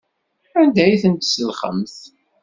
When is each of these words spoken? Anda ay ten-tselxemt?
Anda 0.59 0.81
ay 0.85 0.99
ten-tselxemt? 1.03 1.97